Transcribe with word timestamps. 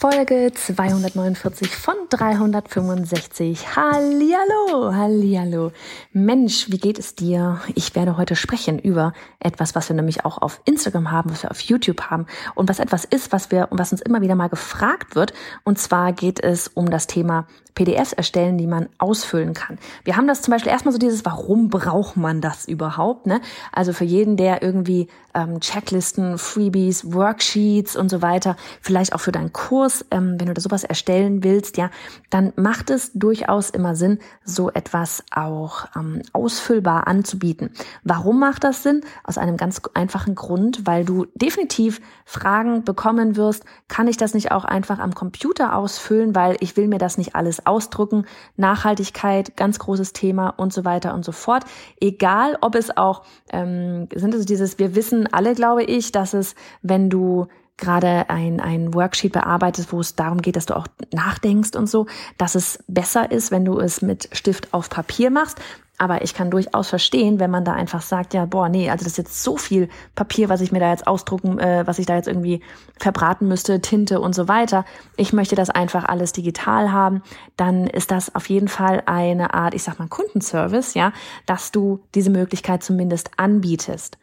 Folge 0.00 0.50
249 0.54 1.76
von 1.76 1.94
365. 2.08 3.76
Hallihallo, 3.76 4.94
hallihallo. 4.94 5.72
Mensch, 6.14 6.70
wie 6.70 6.78
geht 6.78 6.98
es 6.98 7.16
dir? 7.16 7.60
Ich 7.74 7.94
werde 7.94 8.16
heute 8.16 8.34
sprechen 8.34 8.78
über 8.78 9.12
etwas, 9.40 9.74
was 9.74 9.90
wir 9.90 9.96
nämlich 9.96 10.24
auch 10.24 10.38
auf 10.38 10.62
Instagram 10.64 11.10
haben, 11.10 11.30
was 11.30 11.42
wir 11.42 11.50
auf 11.50 11.60
YouTube 11.60 12.00
haben 12.04 12.24
und 12.54 12.70
was 12.70 12.78
etwas 12.78 13.04
ist, 13.04 13.30
was 13.30 13.50
wir, 13.50 13.68
was 13.72 13.92
uns 13.92 14.00
immer 14.00 14.22
wieder 14.22 14.36
mal 14.36 14.48
gefragt 14.48 15.16
wird. 15.16 15.34
Und 15.64 15.78
zwar 15.78 16.14
geht 16.14 16.42
es 16.42 16.68
um 16.68 16.88
das 16.88 17.06
Thema 17.06 17.46
PDFs 17.74 18.12
erstellen, 18.12 18.58
die 18.58 18.66
man 18.66 18.88
ausfüllen 18.98 19.54
kann. 19.54 19.78
Wir 20.04 20.16
haben 20.16 20.26
das 20.26 20.42
zum 20.42 20.52
Beispiel 20.52 20.72
erstmal 20.72 20.92
so 20.92 20.98
dieses, 20.98 21.24
warum 21.24 21.68
braucht 21.68 22.16
man 22.16 22.40
das 22.40 22.66
überhaupt? 22.66 23.26
Ne? 23.26 23.40
Also 23.72 23.92
für 23.92 24.04
jeden, 24.04 24.36
der 24.36 24.62
irgendwie 24.62 25.08
ähm, 25.34 25.60
Checklisten, 25.60 26.38
Freebies, 26.38 27.12
Worksheets 27.12 27.96
und 27.96 28.10
so 28.10 28.22
weiter, 28.22 28.56
vielleicht 28.80 29.14
auch 29.14 29.20
für 29.20 29.32
deinen 29.32 29.52
Kurs, 29.52 29.89
ähm, 30.10 30.36
wenn 30.38 30.46
du 30.46 30.54
da 30.54 30.60
sowas 30.60 30.84
erstellen 30.84 31.42
willst, 31.44 31.76
ja, 31.76 31.90
dann 32.30 32.52
macht 32.56 32.90
es 32.90 33.12
durchaus 33.12 33.70
immer 33.70 33.94
Sinn, 33.94 34.18
so 34.44 34.70
etwas 34.70 35.22
auch 35.30 35.86
ähm, 35.96 36.22
ausfüllbar 36.32 37.06
anzubieten. 37.06 37.70
Warum 38.04 38.38
macht 38.38 38.64
das 38.64 38.82
Sinn? 38.82 39.02
Aus 39.24 39.38
einem 39.38 39.56
ganz 39.56 39.80
einfachen 39.94 40.34
Grund, 40.34 40.86
weil 40.86 41.04
du 41.04 41.26
definitiv 41.34 42.00
Fragen 42.24 42.84
bekommen 42.84 43.36
wirst, 43.36 43.64
kann 43.88 44.08
ich 44.08 44.16
das 44.16 44.34
nicht 44.34 44.52
auch 44.52 44.64
einfach 44.64 44.98
am 44.98 45.14
Computer 45.14 45.74
ausfüllen, 45.76 46.34
weil 46.34 46.56
ich 46.60 46.76
will 46.76 46.88
mir 46.88 46.98
das 46.98 47.18
nicht 47.18 47.34
alles 47.34 47.66
ausdrucken. 47.66 48.26
Nachhaltigkeit, 48.56 49.56
ganz 49.56 49.78
großes 49.78 50.12
Thema 50.12 50.50
und 50.50 50.72
so 50.72 50.84
weiter 50.84 51.14
und 51.14 51.24
so 51.24 51.32
fort. 51.32 51.64
Egal, 52.00 52.56
ob 52.60 52.74
es 52.74 52.96
auch, 52.96 53.22
ähm, 53.52 54.08
sind 54.14 54.34
es 54.34 54.46
dieses, 54.46 54.78
wir 54.78 54.94
wissen 54.94 55.32
alle, 55.32 55.54
glaube 55.54 55.82
ich, 55.82 56.12
dass 56.12 56.34
es, 56.34 56.54
wenn 56.82 57.10
du 57.10 57.48
gerade 57.80 58.30
ein, 58.30 58.60
ein 58.60 58.94
Worksheet 58.94 59.32
bearbeitest, 59.32 59.92
wo 59.92 60.00
es 60.00 60.14
darum 60.14 60.42
geht, 60.42 60.56
dass 60.56 60.66
du 60.66 60.76
auch 60.76 60.86
nachdenkst 61.12 61.74
und 61.76 61.88
so, 61.88 62.06
dass 62.38 62.54
es 62.54 62.78
besser 62.86 63.30
ist, 63.30 63.50
wenn 63.50 63.64
du 63.64 63.78
es 63.78 64.02
mit 64.02 64.28
Stift 64.32 64.72
auf 64.72 64.88
Papier 64.90 65.30
machst. 65.30 65.58
Aber 66.00 66.22
ich 66.22 66.32
kann 66.32 66.50
durchaus 66.50 66.88
verstehen, 66.88 67.40
wenn 67.40 67.50
man 67.50 67.62
da 67.62 67.74
einfach 67.74 68.00
sagt, 68.00 68.32
ja, 68.32 68.46
boah, 68.46 68.70
nee, 68.70 68.88
also 68.88 69.04
das 69.04 69.12
ist 69.12 69.18
jetzt 69.18 69.42
so 69.42 69.58
viel 69.58 69.90
Papier, 70.14 70.48
was 70.48 70.62
ich 70.62 70.72
mir 70.72 70.80
da 70.80 70.90
jetzt 70.90 71.06
ausdrucken, 71.06 71.58
äh, 71.58 71.86
was 71.86 71.98
ich 71.98 72.06
da 72.06 72.16
jetzt 72.16 72.26
irgendwie 72.26 72.62
verbraten 72.98 73.48
müsste, 73.48 73.82
Tinte 73.82 74.18
und 74.18 74.34
so 74.34 74.48
weiter. 74.48 74.86
Ich 75.18 75.34
möchte 75.34 75.56
das 75.56 75.68
einfach 75.68 76.06
alles 76.06 76.32
digital 76.32 76.90
haben. 76.90 77.20
Dann 77.58 77.86
ist 77.86 78.10
das 78.10 78.34
auf 78.34 78.48
jeden 78.48 78.68
Fall 78.68 79.02
eine 79.04 79.52
Art, 79.52 79.74
ich 79.74 79.82
sag 79.82 79.98
mal, 79.98 80.08
Kundenservice, 80.08 80.94
ja, 80.94 81.12
dass 81.44 81.70
du 81.70 82.00
diese 82.14 82.30
Möglichkeit 82.30 82.82
zumindest 82.82 83.32
anbietest. 83.36 84.16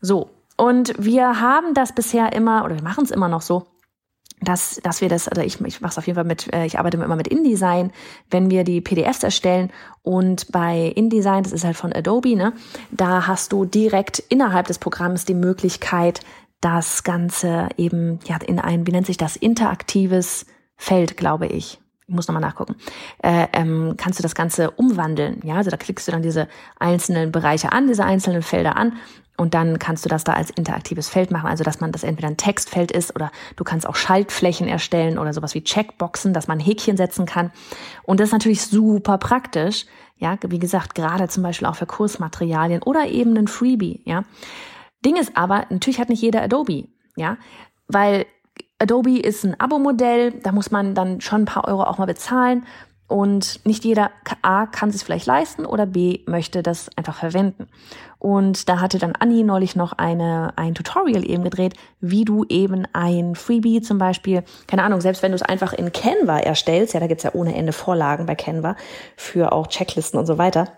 So. 0.00 0.30
Und 0.58 0.92
wir 0.98 1.40
haben 1.40 1.72
das 1.72 1.94
bisher 1.94 2.32
immer, 2.32 2.64
oder 2.64 2.74
wir 2.74 2.82
machen 2.82 3.04
es 3.04 3.12
immer 3.12 3.28
noch 3.28 3.42
so, 3.42 3.66
dass, 4.40 4.80
dass 4.82 5.00
wir 5.00 5.08
das, 5.08 5.28
also 5.28 5.40
ich, 5.40 5.60
ich 5.60 5.80
mache 5.80 5.92
es 5.92 5.98
auf 5.98 6.06
jeden 6.06 6.16
Fall 6.16 6.24
mit, 6.24 6.52
äh, 6.52 6.66
ich 6.66 6.78
arbeite 6.78 6.96
immer 6.96 7.16
mit 7.16 7.28
InDesign, 7.28 7.92
wenn 8.30 8.50
wir 8.50 8.64
die 8.64 8.80
PDFs 8.80 9.22
erstellen 9.22 9.70
und 10.02 10.50
bei 10.52 10.92
InDesign, 10.94 11.44
das 11.44 11.52
ist 11.52 11.64
halt 11.64 11.76
von 11.76 11.92
Adobe, 11.92 12.36
ne, 12.36 12.52
da 12.90 13.26
hast 13.26 13.52
du 13.52 13.64
direkt 13.64 14.18
innerhalb 14.18 14.66
des 14.66 14.78
Programms 14.78 15.24
die 15.24 15.34
Möglichkeit, 15.34 16.20
das 16.60 17.04
Ganze 17.04 17.68
eben 17.76 18.18
ja 18.26 18.36
in 18.44 18.58
ein, 18.58 18.86
wie 18.86 18.92
nennt 18.92 19.06
sich 19.06 19.16
das, 19.16 19.36
interaktives 19.36 20.46
Feld, 20.76 21.16
glaube 21.16 21.46
ich. 21.46 21.78
Ich 22.08 22.14
muss 22.14 22.26
nochmal 22.26 22.40
nachgucken. 22.40 22.76
Äh, 23.22 23.48
ähm, 23.52 23.94
kannst 23.98 24.18
du 24.18 24.22
das 24.22 24.34
Ganze 24.34 24.70
umwandeln? 24.70 25.40
Ja, 25.44 25.56
also 25.56 25.70
da 25.70 25.76
klickst 25.76 26.08
du 26.08 26.12
dann 26.12 26.22
diese 26.22 26.48
einzelnen 26.78 27.32
Bereiche 27.32 27.70
an, 27.72 27.86
diese 27.86 28.04
einzelnen 28.04 28.42
Felder 28.42 28.76
an 28.76 28.94
und 29.36 29.54
dann 29.54 29.78
kannst 29.78 30.04
du 30.04 30.08
das 30.08 30.24
da 30.24 30.32
als 30.32 30.50
interaktives 30.50 31.08
Feld 31.08 31.30
machen, 31.30 31.48
also 31.48 31.62
dass 31.62 31.80
man 31.80 31.92
das 31.92 32.02
entweder 32.02 32.28
ein 32.28 32.36
Textfeld 32.36 32.90
ist 32.90 33.14
oder 33.14 33.30
du 33.56 33.62
kannst 33.62 33.86
auch 33.86 33.94
Schaltflächen 33.94 34.66
erstellen 34.66 35.18
oder 35.18 35.32
sowas 35.32 35.54
wie 35.54 35.62
Checkboxen, 35.62 36.32
dass 36.32 36.48
man 36.48 36.58
Häkchen 36.58 36.96
setzen 36.96 37.24
kann. 37.24 37.52
Und 38.02 38.20
das 38.20 38.28
ist 38.28 38.32
natürlich 38.32 38.62
super 38.62 39.16
praktisch. 39.18 39.86
Ja, 40.16 40.36
wie 40.48 40.58
gesagt, 40.58 40.96
gerade 40.96 41.28
zum 41.28 41.44
Beispiel 41.44 41.68
auch 41.68 41.76
für 41.76 41.86
Kursmaterialien 41.86 42.82
oder 42.82 43.06
eben 43.06 43.36
ein 43.36 43.46
Freebie. 43.46 44.02
Ja, 44.04 44.24
Ding 45.04 45.16
ist 45.16 45.36
aber, 45.36 45.66
natürlich 45.70 46.00
hat 46.00 46.08
nicht 46.08 46.22
jeder 46.22 46.42
Adobe. 46.42 46.88
Ja, 47.14 47.36
weil 47.86 48.26
Adobe 48.78 49.18
ist 49.18 49.44
ein 49.44 49.58
Abo-Modell, 49.58 50.32
da 50.42 50.52
muss 50.52 50.70
man 50.70 50.94
dann 50.94 51.20
schon 51.20 51.42
ein 51.42 51.46
paar 51.46 51.66
Euro 51.66 51.82
auch 51.82 51.98
mal 51.98 52.06
bezahlen. 52.06 52.64
Und 53.08 53.64
nicht 53.64 53.86
jeder 53.86 54.10
A 54.42 54.66
kann 54.66 54.90
sich 54.90 55.02
vielleicht 55.02 55.24
leisten 55.24 55.64
oder 55.64 55.86
B 55.86 56.20
möchte 56.26 56.62
das 56.62 56.90
einfach 56.94 57.16
verwenden. 57.16 57.66
Und 58.18 58.68
da 58.68 58.80
hatte 58.80 58.98
dann 58.98 59.14
Anni 59.18 59.44
neulich 59.44 59.76
noch 59.76 59.94
eine, 59.94 60.52
ein 60.56 60.74
Tutorial 60.74 61.26
eben 61.28 61.42
gedreht, 61.42 61.72
wie 62.00 62.26
du 62.26 62.44
eben 62.50 62.86
ein 62.92 63.34
Freebie 63.34 63.80
zum 63.80 63.96
Beispiel, 63.96 64.44
keine 64.66 64.82
Ahnung, 64.82 65.00
selbst 65.00 65.22
wenn 65.22 65.32
du 65.32 65.36
es 65.36 65.42
einfach 65.42 65.72
in 65.72 65.90
Canva 65.90 66.40
erstellst, 66.40 66.92
ja, 66.92 67.00
da 67.00 67.06
gibt's 67.06 67.24
ja 67.24 67.34
ohne 67.34 67.54
Ende 67.54 67.72
Vorlagen 67.72 68.26
bei 68.26 68.34
Canva 68.34 68.76
für 69.16 69.52
auch 69.52 69.68
Checklisten 69.68 70.20
und 70.20 70.26
so 70.26 70.36
weiter, 70.36 70.68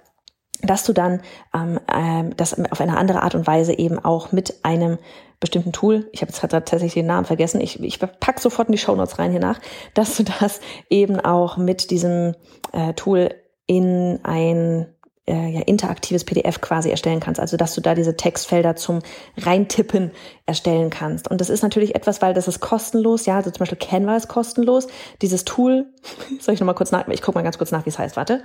dass 0.63 0.85
du 0.85 0.93
dann 0.93 1.23
ähm, 1.53 1.81
ähm, 1.93 2.37
das 2.37 2.55
auf 2.71 2.81
eine 2.81 2.97
andere 2.97 3.23
Art 3.23 3.35
und 3.35 3.49
Weise 3.49 3.77
eben 3.77 3.99
auch 3.99 4.31
mit 4.31 4.65
einem 4.65 4.99
bestimmten 5.41 5.73
Tool, 5.73 6.09
ich 6.13 6.21
habe 6.21 6.31
jetzt 6.31 6.41
tatsächlich 6.41 6.95
den 6.95 7.07
Namen 7.07 7.25
vergessen, 7.25 7.61
ich, 7.61 7.83
ich 7.83 7.99
pack 7.99 8.41
sofort 8.41 8.69
in 8.69 8.73
die 8.73 8.79
Show 8.79 8.95
Notes 8.95 9.19
rein 9.19 9.31
hier 9.31 9.41
nach, 9.41 9.59
dass 9.95 10.17
du 10.17 10.25
das 10.25 10.61
eben 10.89 11.19
auch 11.19 11.57
mit 11.57 11.91
diesem 11.91 12.35
äh, 12.73 12.93
Tool 12.95 13.31
in 13.67 14.21
ein 14.23 14.87
äh, 15.27 15.49
ja, 15.49 15.61
interaktives 15.61 16.25
PDF 16.25 16.61
quasi 16.61 16.91
erstellen 16.91 17.21
kannst. 17.21 17.41
Also 17.41 17.57
dass 17.57 17.75
du 17.75 17.81
da 17.81 17.95
diese 17.95 18.17
Textfelder 18.17 18.77
zum 18.77 19.01
Reintippen 19.37 20.11
erstellen 20.45 20.91
kannst. 20.91 21.31
Und 21.31 21.41
das 21.41 21.51
ist 21.51 21.63
natürlich 21.63 21.95
etwas, 21.95 22.21
weil 22.21 22.35
das 22.35 22.49
ist 22.49 22.61
kostenlos. 22.61 23.27
Ja, 23.27 23.37
also 23.37 23.51
zum 23.51 23.61
Beispiel 23.61 23.79
Canva 23.79 24.17
ist 24.17 24.29
kostenlos. 24.29 24.89
Dieses 25.23 25.45
Tool, 25.45 25.87
soll 26.41 26.55
ich 26.55 26.61
nochmal 26.61 26.75
kurz 26.75 26.91
nach, 26.91 27.07
ich 27.09 27.23
gucke 27.23 27.39
mal 27.39 27.43
ganz 27.45 27.59
kurz 27.59 27.71
nach, 27.71 27.87
wie 27.87 27.91
es 27.91 27.99
heißt. 27.99 28.17
Warte. 28.17 28.43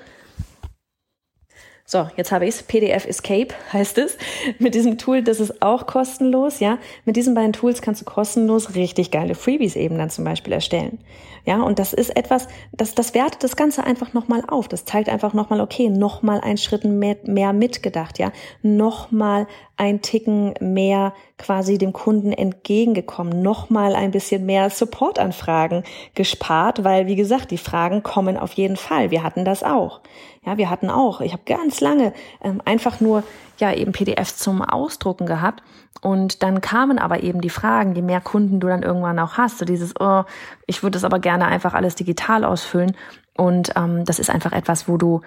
So, 1.87 2.07
jetzt 2.17 2.31
habe 2.31 2.47
ich 2.47 2.55
es. 2.55 2.63
PDF 2.63 3.05
Escape 3.05 3.53
heißt 3.71 3.99
es. 3.99 4.17
Mit 4.57 4.73
diesem 4.73 4.97
Tool, 4.97 5.21
das 5.21 5.39
ist 5.39 5.61
auch 5.61 5.85
kostenlos, 5.85 6.59
ja. 6.59 6.79
Mit 7.05 7.15
diesen 7.15 7.35
beiden 7.35 7.53
Tools 7.53 7.83
kannst 7.83 8.01
du 8.01 8.05
kostenlos 8.05 8.73
richtig 8.73 9.11
geile 9.11 9.35
Freebies 9.35 9.75
eben 9.75 9.99
dann 9.99 10.09
zum 10.09 10.25
Beispiel 10.25 10.53
erstellen. 10.53 10.97
Ja, 11.45 11.61
und 11.61 11.77
das 11.77 11.93
ist 11.93 12.17
etwas, 12.17 12.47
das, 12.71 12.95
das 12.95 13.13
wertet 13.13 13.43
das 13.43 13.55
Ganze 13.55 13.83
einfach 13.83 14.13
nochmal 14.13 14.41
auf. 14.47 14.67
Das 14.67 14.85
zeigt 14.85 15.09
einfach 15.09 15.35
nochmal, 15.35 15.61
okay, 15.61 15.89
nochmal 15.89 16.41
einen 16.41 16.57
Schritt 16.57 16.85
mehr, 16.85 17.17
mehr 17.23 17.53
mitgedacht, 17.53 18.17
ja. 18.17 18.31
Nochmal 18.63 19.45
ein 19.77 20.01
Ticken 20.01 20.55
mehr 20.59 21.13
quasi 21.37 21.77
dem 21.77 21.93
Kunden 21.93 22.31
entgegengekommen, 22.31 23.43
nochmal 23.43 23.93
ein 23.93 24.09
bisschen 24.09 24.45
mehr 24.45 24.71
Supportanfragen 24.71 25.83
gespart, 26.15 26.83
weil 26.83 27.05
wie 27.05 27.15
gesagt, 27.15 27.51
die 27.51 27.57
Fragen 27.57 28.01
kommen 28.01 28.37
auf 28.37 28.53
jeden 28.53 28.77
Fall. 28.77 29.11
Wir 29.11 29.21
hatten 29.21 29.45
das 29.45 29.61
auch. 29.61 30.01
Ja, 30.45 30.57
wir 30.57 30.69
hatten 30.69 30.89
auch. 30.89 31.21
Ich 31.21 31.33
habe 31.33 31.43
ganz 31.45 31.81
lange 31.81 32.13
ähm, 32.43 32.61
einfach 32.65 33.01
nur 33.01 33.23
ja 33.57 33.73
eben 33.73 33.91
PDFs 33.91 34.37
zum 34.37 34.61
Ausdrucken 34.61 35.25
gehabt. 35.25 35.63
Und 36.01 36.43
dann 36.43 36.61
kamen 36.61 36.99
aber 36.99 37.23
eben 37.23 37.41
die 37.41 37.49
Fragen, 37.49 37.95
je 37.95 38.01
mehr 38.01 38.21
Kunden 38.21 38.59
du 38.59 38.67
dann 38.67 38.83
irgendwann 38.83 39.17
auch 39.17 39.37
hast, 39.37 39.57
so 39.57 39.65
dieses, 39.65 39.93
oh, 39.99 40.23
ich 40.67 40.83
würde 40.83 40.95
das 40.95 41.03
aber 41.03 41.19
gerne 41.19 41.47
einfach 41.47 41.73
alles 41.73 41.95
digital 41.95 42.43
ausfüllen. 42.43 42.95
Und 43.35 43.71
ähm, 43.75 44.05
das 44.05 44.19
ist 44.19 44.29
einfach 44.29 44.51
etwas, 44.51 44.87
wo 44.87 44.97
du 44.97 45.21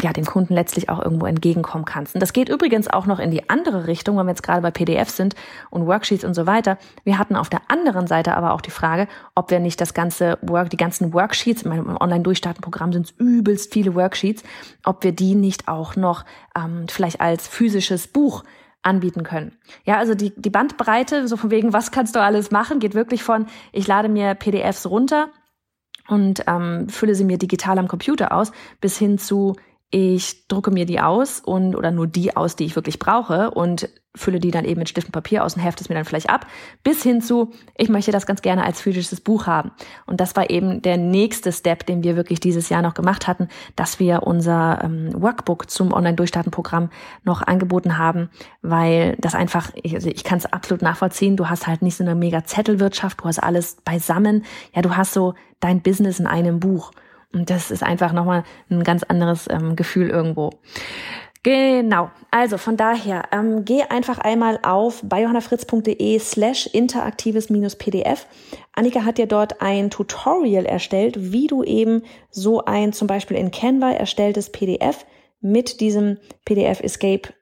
ja, 0.00 0.12
dem 0.12 0.24
Kunden 0.24 0.54
letztlich 0.54 0.88
auch 0.88 1.02
irgendwo 1.02 1.26
entgegenkommen 1.26 1.84
kannst. 1.84 2.14
Und 2.14 2.20
das 2.20 2.32
geht 2.32 2.48
übrigens 2.48 2.88
auch 2.88 3.06
noch 3.06 3.18
in 3.18 3.30
die 3.30 3.48
andere 3.48 3.86
Richtung, 3.86 4.16
wenn 4.16 4.26
wir 4.26 4.32
jetzt 4.32 4.42
gerade 4.42 4.62
bei 4.62 4.70
PDF 4.70 5.08
sind 5.08 5.34
und 5.70 5.86
Worksheets 5.86 6.24
und 6.24 6.34
so 6.34 6.46
weiter. 6.46 6.78
Wir 7.04 7.18
hatten 7.18 7.36
auf 7.36 7.48
der 7.48 7.62
anderen 7.68 8.06
Seite 8.06 8.36
aber 8.36 8.52
auch 8.52 8.60
die 8.60 8.70
Frage, 8.70 9.08
ob 9.34 9.50
wir 9.50 9.60
nicht 9.60 9.80
das 9.80 9.94
ganze 9.94 10.38
Work, 10.42 10.70
die 10.70 10.76
ganzen 10.76 11.12
Worksheets, 11.12 11.62
in 11.62 11.70
meinem 11.70 11.96
Online-Durchstarten-Programm 11.96 12.92
sind 12.92 13.06
es 13.06 13.14
übelst 13.18 13.72
viele 13.72 13.94
Worksheets, 13.94 14.42
ob 14.84 15.04
wir 15.04 15.12
die 15.12 15.34
nicht 15.34 15.68
auch 15.68 15.96
noch 15.96 16.24
ähm, 16.56 16.86
vielleicht 16.88 17.20
als 17.20 17.48
physisches 17.48 18.08
Buch 18.08 18.44
anbieten 18.82 19.24
können. 19.24 19.56
Ja, 19.84 19.98
also 19.98 20.14
die, 20.14 20.32
die 20.36 20.50
Bandbreite, 20.50 21.26
so 21.28 21.36
von 21.36 21.50
wegen, 21.50 21.72
was 21.72 21.90
kannst 21.90 22.14
du 22.14 22.20
alles 22.20 22.50
machen, 22.50 22.78
geht 22.78 22.94
wirklich 22.94 23.22
von, 23.22 23.46
ich 23.72 23.86
lade 23.86 24.08
mir 24.08 24.34
PDFs 24.34 24.86
runter 24.86 25.28
und 26.08 26.44
ähm, 26.46 26.88
fülle 26.88 27.14
sie 27.14 27.24
mir 27.24 27.38
digital 27.38 27.78
am 27.78 27.88
Computer 27.88 28.32
aus, 28.32 28.52
bis 28.80 28.96
hin 28.96 29.18
zu, 29.18 29.56
ich 29.90 30.48
drucke 30.48 30.70
mir 30.70 30.84
die 30.84 31.00
aus 31.00 31.40
und 31.40 31.76
oder 31.76 31.90
nur 31.90 32.06
die 32.06 32.36
aus, 32.36 32.56
die 32.56 32.64
ich 32.64 32.74
wirklich 32.74 32.98
brauche 32.98 33.50
und 33.52 33.88
fülle 34.16 34.40
die 34.40 34.50
dann 34.50 34.64
eben 34.64 34.78
mit 34.78 34.88
Stift 34.88 35.08
und 35.08 35.12
Papier 35.12 35.44
aus 35.44 35.54
und 35.54 35.62
hefte 35.62 35.84
es 35.84 35.88
mir 35.88 35.94
dann 35.94 36.04
vielleicht 36.04 36.30
ab, 36.30 36.46
bis 36.82 37.02
hin 37.02 37.20
zu, 37.20 37.52
ich 37.76 37.88
möchte 37.88 38.10
das 38.10 38.26
ganz 38.26 38.42
gerne 38.42 38.64
als 38.64 38.80
physisches 38.80 39.20
Buch 39.20 39.46
haben. 39.46 39.70
Und 40.06 40.20
das 40.20 40.34
war 40.34 40.50
eben 40.50 40.82
der 40.82 40.96
nächste 40.96 41.52
Step, 41.52 41.86
den 41.86 42.02
wir 42.02 42.16
wirklich 42.16 42.40
dieses 42.40 42.68
Jahr 42.68 42.82
noch 42.82 42.94
gemacht 42.94 43.28
hatten, 43.28 43.48
dass 43.76 44.00
wir 44.00 44.22
unser 44.22 44.80
ähm, 44.82 45.10
Workbook 45.14 45.70
zum 45.70 45.92
Online-Durchstarten-Programm 45.92 46.90
noch 47.24 47.42
angeboten 47.42 47.98
haben, 47.98 48.30
weil 48.62 49.16
das 49.18 49.34
einfach, 49.34 49.70
ich, 49.74 49.94
also 49.94 50.08
ich 50.08 50.24
kann 50.24 50.38
es 50.38 50.46
absolut 50.46 50.82
nachvollziehen, 50.82 51.36
du 51.36 51.48
hast 51.48 51.66
halt 51.66 51.82
nicht 51.82 51.96
so 51.96 52.02
eine 52.02 52.14
mega 52.14 52.44
Zettelwirtschaft, 52.44 53.20
du 53.20 53.24
hast 53.24 53.38
alles 53.38 53.76
beisammen, 53.84 54.44
ja, 54.74 54.82
du 54.82 54.96
hast 54.96 55.12
so 55.12 55.34
dein 55.60 55.82
Business 55.82 56.18
in 56.18 56.26
einem 56.26 56.58
Buch. 56.58 56.90
Und 57.32 57.50
das 57.50 57.70
ist 57.70 57.82
einfach 57.82 58.12
nochmal 58.12 58.44
ein 58.70 58.82
ganz 58.82 59.02
anderes 59.02 59.48
ähm, 59.50 59.76
Gefühl 59.76 60.10
irgendwo. 60.10 60.50
Genau, 61.46 62.10
also 62.32 62.58
von 62.58 62.76
daher, 62.76 63.22
ähm, 63.30 63.64
geh 63.64 63.82
einfach 63.82 64.18
einmal 64.18 64.58
auf 64.64 65.00
biohannafritz.de 65.04 66.18
slash 66.18 66.66
interaktives-pdf. 66.66 68.26
Annika 68.72 69.04
hat 69.04 69.18
dir 69.18 69.28
dort 69.28 69.62
ein 69.62 69.90
Tutorial 69.90 70.66
erstellt, 70.66 71.14
wie 71.32 71.46
du 71.46 71.62
eben 71.62 72.02
so 72.30 72.64
ein 72.64 72.92
zum 72.92 73.06
Beispiel 73.06 73.36
in 73.36 73.52
Canva 73.52 73.92
erstelltes 73.92 74.50
PDF 74.50 75.06
mit 75.40 75.80
diesem 75.80 76.18
PDF 76.44 76.80
Escape 76.80 77.32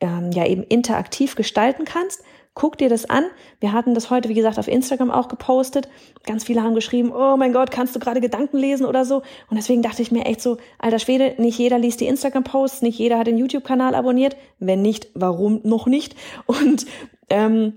ähm, 0.00 0.30
ja 0.30 0.46
eben 0.46 0.62
interaktiv 0.62 1.34
gestalten 1.34 1.84
kannst. 1.84 2.22
Guck 2.54 2.78
dir 2.78 2.88
das 2.88 3.08
an. 3.08 3.24
Wir 3.60 3.72
hatten 3.72 3.94
das 3.94 4.10
heute, 4.10 4.28
wie 4.28 4.34
gesagt, 4.34 4.58
auf 4.58 4.66
Instagram 4.66 5.10
auch 5.10 5.28
gepostet. 5.28 5.88
Ganz 6.24 6.44
viele 6.44 6.62
haben 6.62 6.74
geschrieben, 6.74 7.12
oh 7.14 7.36
mein 7.36 7.52
Gott, 7.52 7.70
kannst 7.70 7.94
du 7.94 8.00
gerade 8.00 8.20
Gedanken 8.20 8.58
lesen 8.58 8.86
oder 8.86 9.04
so? 9.04 9.22
Und 9.48 9.56
deswegen 9.56 9.82
dachte 9.82 10.02
ich 10.02 10.10
mir 10.10 10.26
echt 10.26 10.42
so, 10.42 10.58
alter 10.78 10.98
Schwede, 10.98 11.34
nicht 11.38 11.58
jeder 11.58 11.78
liest 11.78 12.00
die 12.00 12.06
Instagram-Posts, 12.08 12.82
nicht 12.82 12.98
jeder 12.98 13.18
hat 13.18 13.28
den 13.28 13.38
YouTube-Kanal 13.38 13.94
abonniert. 13.94 14.36
Wenn 14.58 14.82
nicht, 14.82 15.08
warum 15.14 15.60
noch 15.62 15.86
nicht? 15.86 16.16
Und 16.46 16.86
ähm, 17.30 17.74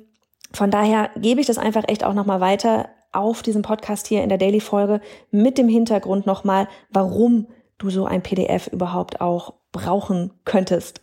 von 0.51 0.71
daher 0.71 1.11
gebe 1.15 1.39
ich 1.39 1.47
das 1.47 1.59
einfach 1.59 1.83
echt 1.87 2.03
auch 2.03 2.13
nochmal 2.13 2.41
weiter 2.41 2.89
auf 3.11 3.43
diesem 3.43 3.61
Podcast 3.61 4.07
hier 4.07 4.23
in 4.23 4.29
der 4.29 4.39
Daily-Folge 4.39 5.01
mit 5.29 5.59
dem 5.59 5.69
Hintergrund 5.69 6.25
nochmal, 6.25 6.67
warum 6.89 7.47
du 7.77 7.89
so 7.89 8.05
ein 8.05 8.23
PDF 8.23 8.67
überhaupt 8.67 9.21
auch 9.21 9.53
brauchen 9.71 10.31
könntest. 10.45 11.01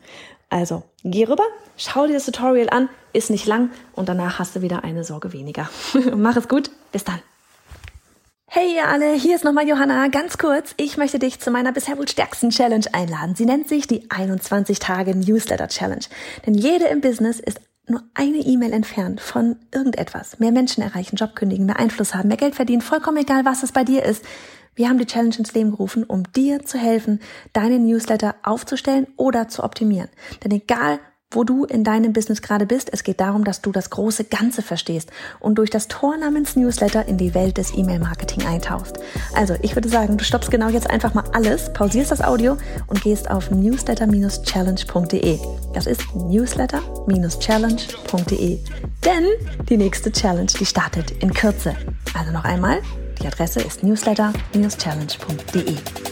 Also, 0.48 0.82
geh 1.04 1.24
rüber, 1.24 1.44
schau 1.76 2.06
dir 2.06 2.14
das 2.14 2.26
Tutorial 2.26 2.68
an, 2.70 2.88
ist 3.12 3.30
nicht 3.30 3.46
lang 3.46 3.70
und 3.92 4.08
danach 4.08 4.38
hast 4.38 4.56
du 4.56 4.62
wieder 4.62 4.84
eine 4.84 5.04
Sorge 5.04 5.32
weniger. 5.32 5.68
Mach 6.16 6.36
es 6.36 6.48
gut, 6.48 6.70
bis 6.92 7.04
dann. 7.04 7.20
Hey 8.52 8.74
ihr 8.74 8.88
alle, 8.88 9.12
hier 9.12 9.36
ist 9.36 9.44
nochmal 9.44 9.68
Johanna. 9.68 10.08
Ganz 10.08 10.36
kurz, 10.36 10.74
ich 10.76 10.96
möchte 10.96 11.20
dich 11.20 11.38
zu 11.38 11.52
meiner 11.52 11.70
bisher 11.70 11.96
wohl 11.98 12.08
stärksten 12.08 12.50
Challenge 12.50 12.84
einladen. 12.92 13.36
Sie 13.36 13.46
nennt 13.46 13.68
sich 13.68 13.86
die 13.86 14.10
21 14.10 14.80
Tage 14.80 15.16
Newsletter 15.16 15.68
Challenge. 15.68 16.04
Denn 16.44 16.54
jede 16.54 16.86
im 16.86 17.00
Business 17.00 17.38
ist 17.38 17.60
nur 17.86 18.02
eine 18.14 18.38
E-Mail 18.38 18.72
entfernt 18.72 19.20
von 19.20 19.56
irgendetwas. 19.72 20.40
Mehr 20.40 20.50
Menschen 20.50 20.82
erreichen, 20.82 21.14
Job 21.14 21.36
kündigen, 21.36 21.66
mehr 21.66 21.78
Einfluss 21.78 22.14
haben, 22.14 22.28
mehr 22.28 22.36
Geld 22.36 22.56
verdienen, 22.56 22.82
vollkommen 22.82 23.18
egal, 23.18 23.44
was 23.44 23.62
es 23.62 23.70
bei 23.70 23.84
dir 23.84 24.04
ist. 24.04 24.24
Wir 24.74 24.88
haben 24.88 24.98
die 24.98 25.06
Challenge 25.06 25.36
ins 25.38 25.54
Leben 25.54 25.70
gerufen, 25.70 26.04
um 26.04 26.24
dir 26.32 26.64
zu 26.64 26.78
helfen, 26.78 27.20
deinen 27.52 27.86
Newsletter 27.86 28.34
aufzustellen 28.42 29.06
oder 29.16 29.48
zu 29.48 29.62
optimieren. 29.62 30.08
Denn 30.42 30.52
egal, 30.52 31.00
wo 31.32 31.44
du 31.44 31.64
in 31.64 31.84
deinem 31.84 32.12
Business 32.12 32.42
gerade 32.42 32.66
bist. 32.66 32.92
Es 32.92 33.04
geht 33.04 33.20
darum, 33.20 33.44
dass 33.44 33.62
du 33.62 33.70
das 33.70 33.90
große 33.90 34.24
Ganze 34.24 34.62
verstehst 34.62 35.12
und 35.38 35.58
durch 35.58 35.70
das 35.70 35.86
Tor 35.86 36.16
namens 36.16 36.56
Newsletter 36.56 37.06
in 37.06 37.18
die 37.18 37.34
Welt 37.34 37.56
des 37.56 37.72
E-Mail-Marketing 37.76 38.44
eintauchst. 38.46 38.98
Also, 39.34 39.54
ich 39.62 39.76
würde 39.76 39.88
sagen, 39.88 40.18
du 40.18 40.24
stoppst 40.24 40.50
genau 40.50 40.68
jetzt 40.68 40.90
einfach 40.90 41.14
mal 41.14 41.22
alles, 41.32 41.72
pausierst 41.72 42.10
das 42.10 42.20
Audio 42.20 42.56
und 42.88 43.00
gehst 43.02 43.30
auf 43.30 43.52
newsletter-challenge.de. 43.52 45.38
Das 45.72 45.86
ist 45.86 46.02
newsletter-challenge.de. 46.16 48.58
Denn 49.04 49.24
die 49.68 49.76
nächste 49.76 50.10
Challenge, 50.10 50.50
die 50.58 50.66
startet 50.66 51.12
in 51.22 51.32
Kürze. 51.32 51.76
Also 52.14 52.32
noch 52.32 52.42
einmal 52.44 52.82
die 53.20 53.26
Adresse 53.26 53.60
ist 53.60 53.82
newsletter-challenge.de. 53.82 56.09